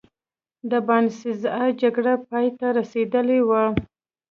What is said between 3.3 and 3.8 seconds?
وه.